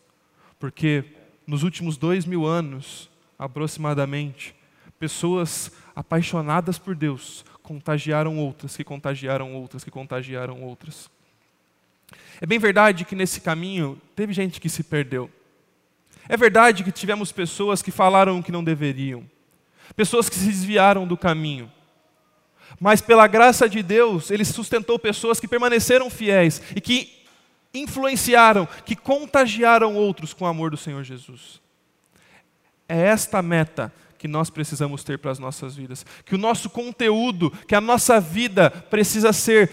[0.59, 1.05] Porque
[1.45, 3.09] nos últimos dois mil anos,
[3.39, 4.53] aproximadamente,
[4.99, 11.09] pessoas apaixonadas por Deus contagiaram outras, que contagiaram outras, que contagiaram outras.
[12.39, 15.27] É bem verdade que nesse caminho teve gente que se perdeu.
[16.29, 19.27] É verdade que tivemos pessoas que falaram o que não deveriam,
[19.95, 21.71] pessoas que se desviaram do caminho.
[22.79, 27.25] Mas pela graça de Deus, Ele sustentou pessoas que permaneceram fiéis e que
[27.73, 31.59] influenciaram, que contagiaram outros com o amor do Senhor Jesus.
[32.87, 36.05] É esta meta que nós precisamos ter para as nossas vidas.
[36.25, 39.69] Que o nosso conteúdo, que a nossa vida precisa ser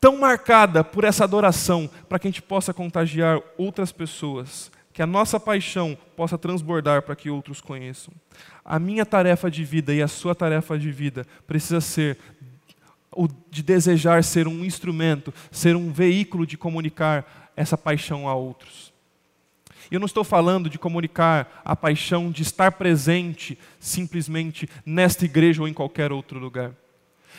[0.00, 4.70] tão marcada por essa adoração, para que a gente possa contagiar outras pessoas.
[4.92, 8.14] Que a nossa paixão possa transbordar para que outros conheçam.
[8.64, 12.18] A minha tarefa de vida e a sua tarefa de vida precisa ser
[13.16, 18.93] o de desejar ser um instrumento, ser um veículo de comunicar essa paixão a outros.
[19.90, 25.68] Eu não estou falando de comunicar a paixão de estar presente simplesmente nesta igreja ou
[25.68, 26.72] em qualquer outro lugar.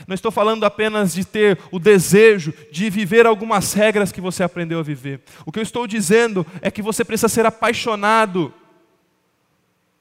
[0.08, 4.80] Não estou falando apenas de ter o desejo de viver algumas regras que você aprendeu
[4.80, 5.22] a viver.
[5.46, 8.54] O que eu estou dizendo é que você precisa ser apaixonado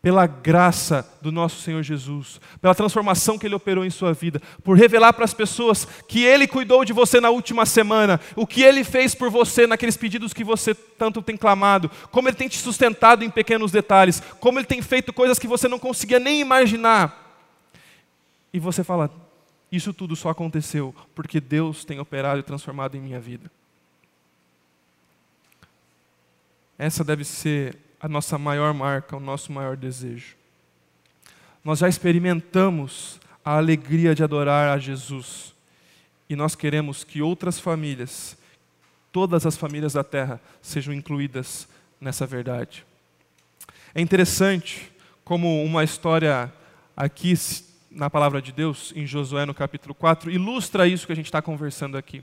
[0.05, 4.77] pela graça do nosso Senhor Jesus, pela transformação que Ele operou em sua vida, por
[4.77, 8.85] revelar para as pessoas que Ele cuidou de você na última semana, o que Ele
[8.85, 13.25] fez por você naqueles pedidos que você tanto tem clamado, como Ele tem te sustentado
[13.25, 17.41] em pequenos detalhes, como Ele tem feito coisas que você não conseguia nem imaginar.
[18.53, 19.11] E você fala:
[19.73, 23.51] Isso tudo só aconteceu porque Deus tem operado e transformado em minha vida.
[26.77, 30.37] Essa deve ser a nossa maior marca, o nosso maior desejo.
[31.65, 35.55] Nós já experimentamos a alegria de adorar a Jesus
[36.29, 38.37] e nós queremos que outras famílias,
[39.11, 41.67] todas as famílias da terra, sejam incluídas
[41.99, 42.85] nessa verdade.
[43.95, 44.93] É interessante
[45.25, 46.53] como uma história
[46.95, 47.33] aqui
[47.91, 51.41] na palavra de Deus, em Josué no capítulo 4, ilustra isso que a gente está
[51.41, 52.23] conversando aqui.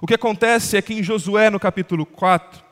[0.00, 2.67] O que acontece é que em Josué no capítulo 4,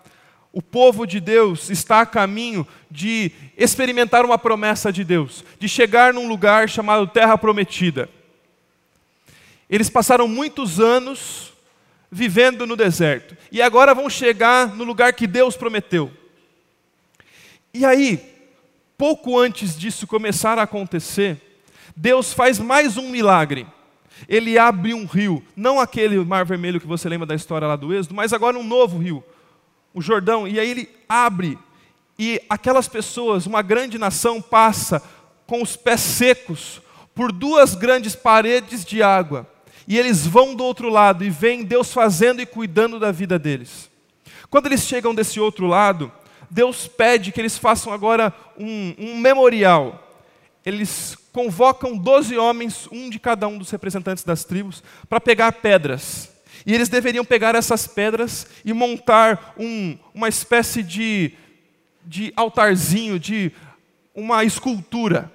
[0.57, 6.15] o povo de Deus está a caminho de experimentar uma promessa de Deus, de chegar
[6.15, 8.09] num lugar chamado Terra Prometida.
[9.69, 11.53] Eles passaram muitos anos
[12.11, 16.11] vivendo no deserto e agora vão chegar no lugar que Deus prometeu.
[17.75, 18.19] E aí,
[18.97, 21.37] pouco antes disso começar a acontecer,
[21.95, 23.67] Deus faz mais um milagre.
[24.27, 27.93] Ele abre um rio, não aquele mar vermelho que você lembra da história lá do
[27.93, 29.23] Êxodo, mas agora um novo rio
[29.97, 31.59] o Jordão, e aí ele abre,
[32.19, 35.03] e aquelas pessoas, uma grande nação, passa
[35.47, 36.83] com os pés secos
[37.15, 39.51] por duas grandes paredes de água.
[39.89, 43.91] E eles vão do outro lado e veem Deus fazendo e cuidando da vida deles.
[44.51, 46.13] Quando eles chegam desse outro lado,
[46.51, 50.07] Deus pede que eles façam agora um, um memorial.
[50.63, 56.36] Eles convocam doze homens, um de cada um dos representantes das tribos, para pegar pedras.
[56.67, 61.33] E eles deveriam pegar essas pedras e montar um, uma espécie de,
[62.05, 63.53] de altarzinho, de
[64.13, 65.33] uma escultura.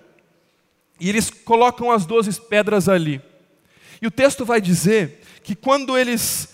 [1.00, 3.22] E eles colocam as doze pedras ali.
[4.02, 6.50] E o texto vai dizer que quando eles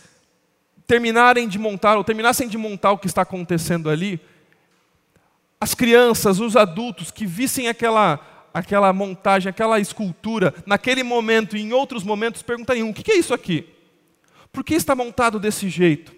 [0.85, 4.21] terminarem de montar, ou terminassem de montar o que está acontecendo ali,
[5.59, 8.19] as crianças, os adultos que vissem aquela,
[8.53, 13.33] aquela montagem, aquela escultura, naquele momento e em outros momentos, perguntariam: o que é isso
[13.33, 13.76] aqui?
[14.57, 16.15] Por que está montado desse jeito?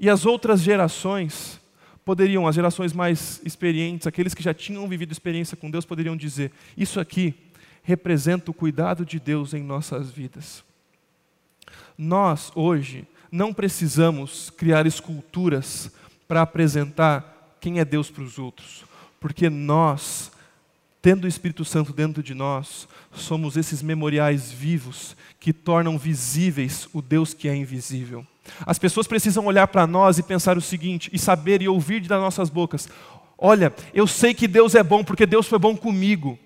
[0.00, 1.60] E as outras gerações
[2.04, 6.50] poderiam, as gerações mais experientes, aqueles que já tinham vivido experiência com Deus, poderiam dizer:
[6.76, 7.36] Isso aqui
[7.84, 10.64] representa o cuidado de Deus em nossas vidas.
[11.96, 15.92] Nós, hoje, não precisamos criar esculturas
[16.26, 18.84] para apresentar quem é Deus para os outros,
[19.20, 20.32] porque nós,
[21.00, 27.00] tendo o Espírito Santo dentro de nós, somos esses memoriais vivos que tornam visíveis o
[27.00, 28.26] Deus que é invisível.
[28.66, 32.20] As pessoas precisam olhar para nós e pensar o seguinte, e saber e ouvir das
[32.20, 32.88] nossas bocas:
[33.36, 36.38] olha, eu sei que Deus é bom porque Deus foi bom comigo.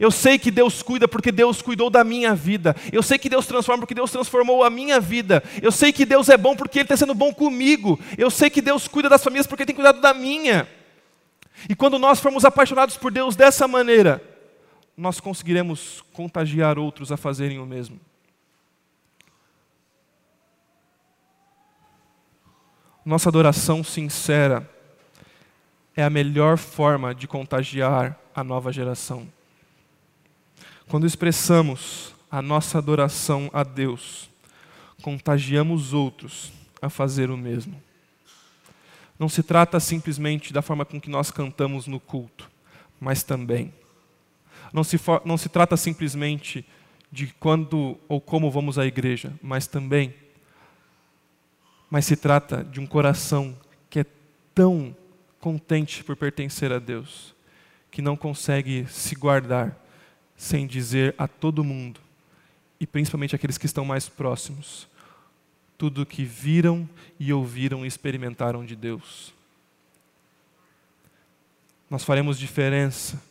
[0.00, 2.74] Eu sei que Deus cuida porque Deus cuidou da minha vida.
[2.90, 5.42] Eu sei que Deus transforma porque Deus transformou a minha vida.
[5.60, 7.98] Eu sei que Deus é bom porque Ele está sendo bom comigo.
[8.16, 10.66] Eu sei que Deus cuida das famílias porque Ele tem cuidado da minha.
[11.68, 14.22] E quando nós formos apaixonados por Deus dessa maneira,
[14.96, 18.00] nós conseguiremos contagiar outros a fazerem o mesmo.
[23.04, 24.68] Nossa adoração sincera
[25.96, 29.28] é a melhor forma de contagiar a nova geração.
[30.88, 34.30] Quando expressamos a nossa adoração a Deus,
[35.02, 37.80] contagiamos outros a fazer o mesmo.
[39.18, 42.50] Não se trata simplesmente da forma com que nós cantamos no culto,
[42.98, 43.72] mas também.
[44.74, 46.66] Não se, não se trata simplesmente
[47.12, 50.12] de quando ou como vamos à igreja, mas também.
[51.88, 53.56] Mas se trata de um coração
[53.88, 54.06] que é
[54.52, 54.96] tão
[55.38, 57.36] contente por pertencer a Deus,
[57.88, 59.80] que não consegue se guardar
[60.36, 62.00] sem dizer a todo mundo,
[62.80, 64.88] e principalmente aqueles que estão mais próximos,
[65.78, 69.32] tudo o que viram e ouviram e experimentaram de Deus.
[71.88, 73.22] Nós faremos diferença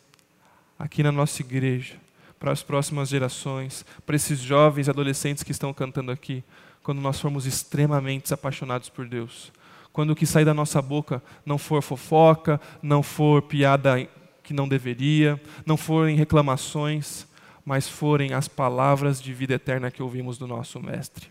[0.78, 1.96] aqui na nossa igreja,
[2.38, 6.44] para as próximas gerações, para esses jovens adolescentes que estão cantando aqui,
[6.82, 9.50] quando nós formos extremamente apaixonados por Deus.
[9.92, 14.06] Quando o que sai da nossa boca não for fofoca, não for piada
[14.42, 17.26] que não deveria, não forem reclamações,
[17.64, 21.30] mas forem as palavras de vida eterna que ouvimos do nosso Mestre.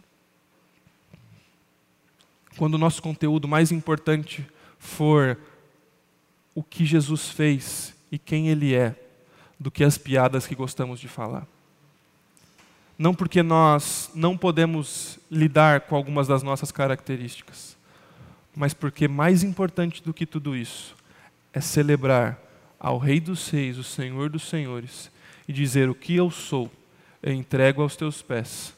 [2.58, 4.46] Quando o nosso conteúdo mais importante
[4.80, 5.38] for
[6.56, 8.96] o que Jesus fez e quem Ele é,
[9.60, 11.48] do que as piadas que gostamos de falar.
[12.98, 17.76] Não porque nós não podemos lidar com algumas das nossas características,
[18.56, 20.96] mas porque mais importante do que tudo isso
[21.52, 22.40] é celebrar
[22.80, 25.10] ao Rei dos Reis, o Senhor dos Senhores,
[25.48, 26.72] e dizer: O que eu sou,
[27.22, 28.74] eu entrego aos teus pés.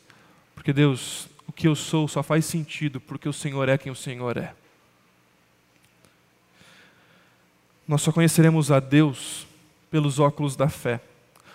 [0.53, 3.95] Porque, Deus, o que eu sou só faz sentido porque o Senhor é quem o
[3.95, 4.53] Senhor é.
[7.87, 9.44] Nós só conheceremos a Deus
[9.95, 10.99] pelos óculos da fé,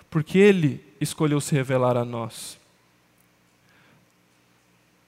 [0.08, 2.58] porque Ele escolheu se revelar a nós.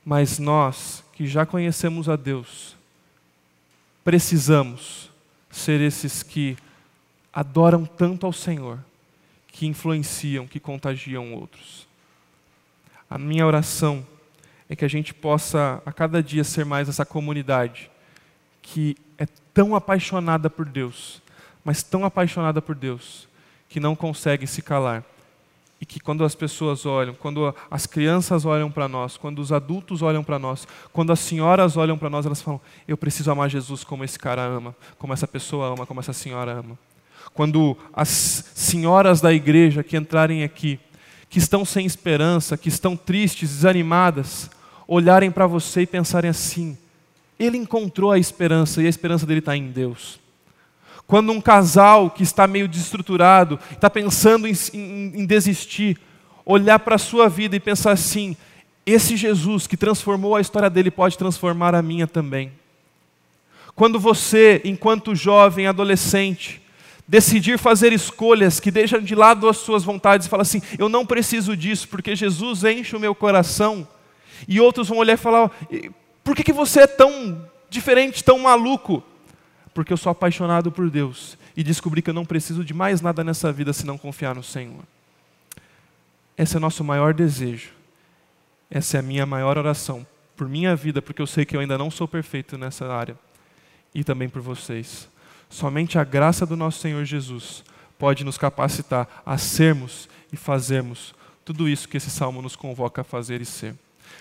[0.04, 2.76] Mas nós, que já conhecemos a Deus,
[4.04, 5.10] precisamos
[5.50, 6.58] ser esses que
[7.32, 8.78] adoram tanto ao Senhor,
[9.48, 11.88] que influenciam, que contagiam outros.
[13.08, 14.06] A minha oração
[14.68, 17.90] é que a gente possa a cada dia ser mais essa comunidade
[18.60, 19.24] que é
[19.54, 21.21] tão apaixonada por Deus,
[21.64, 23.28] mas tão apaixonada por Deus,
[23.68, 25.04] que não consegue se calar.
[25.80, 30.00] E que quando as pessoas olham, quando as crianças olham para nós, quando os adultos
[30.00, 33.82] olham para nós, quando as senhoras olham para nós, elas falam: Eu preciso amar Jesus
[33.82, 36.78] como esse cara ama, como essa pessoa ama, como essa senhora ama.
[37.34, 38.08] Quando as
[38.54, 40.78] senhoras da igreja que entrarem aqui,
[41.28, 44.50] que estão sem esperança, que estão tristes, desanimadas,
[44.86, 46.78] olharem para você e pensarem assim:
[47.38, 50.21] ele encontrou a esperança e a esperança dele está em Deus.
[51.12, 56.00] Quando um casal que está meio desestruturado, está pensando em, em, em desistir,
[56.42, 58.34] olhar para a sua vida e pensar assim:
[58.86, 62.50] esse Jesus que transformou a história dele pode transformar a minha também.
[63.74, 66.62] Quando você, enquanto jovem, adolescente,
[67.06, 71.04] decidir fazer escolhas que deixam de lado as suas vontades e falar assim: eu não
[71.04, 73.86] preciso disso, porque Jesus enche o meu coração.
[74.48, 75.50] E outros vão olhar e falar:
[76.24, 79.04] por que, que você é tão diferente, tão maluco?
[79.74, 83.24] Porque eu sou apaixonado por Deus e descobri que eu não preciso de mais nada
[83.24, 84.82] nessa vida se não confiar no Senhor.
[86.36, 87.70] Esse é o nosso maior desejo.
[88.70, 90.06] Essa é a minha maior oração
[90.36, 93.16] por minha vida, porque eu sei que eu ainda não sou perfeito nessa área.
[93.94, 95.08] E também por vocês.
[95.48, 97.62] Somente a graça do nosso Senhor Jesus
[97.98, 101.14] pode nos capacitar a sermos e fazermos
[101.44, 103.74] tudo isso que esse salmo nos convoca a fazer e ser.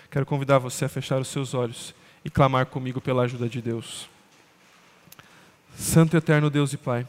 [0.10, 4.10] Quero convidar você a fechar os seus olhos e clamar comigo pela ajuda de Deus.
[5.76, 7.08] Santo e eterno Deus e Pai,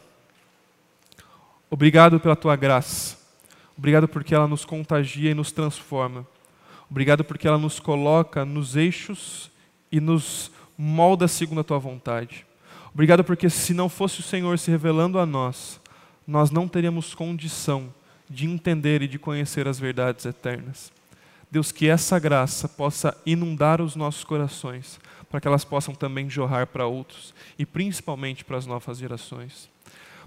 [1.71, 3.17] obrigado pela tua graça,
[3.77, 6.27] obrigado porque ela nos contagia e nos transforma,
[6.91, 9.51] obrigado porque ela nos coloca nos eixos
[9.91, 12.47] e nos molda segundo a tua vontade.
[12.95, 15.81] Obrigado porque se não fosse o Senhor se revelando a nós,
[16.27, 17.93] nós não teríamos condição
[18.29, 20.93] de entender e de conhecer as verdades eternas.
[21.53, 24.99] Deus, que essa graça possa inundar os nossos corações,
[25.31, 29.71] para que elas possam também jorrar para outros e principalmente para as novas gerações.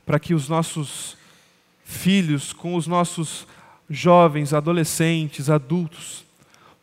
[0.05, 1.17] Para que os nossos
[1.83, 3.45] filhos, com os nossos
[3.89, 6.23] jovens, adolescentes, adultos,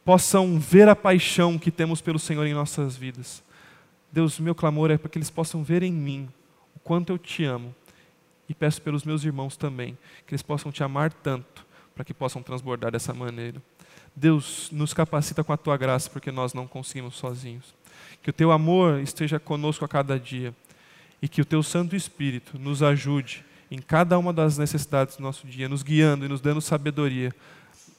[0.04, 3.42] possam ver a paixão que temos pelo Senhor em nossas vidas
[4.12, 6.28] Deus, meu clamor é para que eles possam ver em mim
[6.76, 7.74] o quanto eu te amo.
[8.46, 11.64] E peço pelos meus irmãos também, que eles possam te amar tanto,
[11.94, 13.62] para que possam transbordar dessa maneira.
[14.14, 17.74] Deus, nos capacita com a tua graça, porque nós não conseguimos sozinhos.
[18.22, 20.54] Que o teu amor esteja conosco a cada dia
[21.20, 25.46] e que o teu Santo Espírito nos ajude em cada uma das necessidades do nosso
[25.46, 27.34] dia, nos guiando e nos dando sabedoria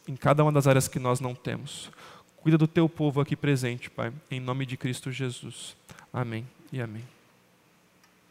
[0.07, 1.89] em cada uma das áreas que nós não temos.
[2.37, 5.75] Cuida do teu povo aqui presente, Pai, em nome de Cristo Jesus.
[6.11, 7.12] Amém e amém.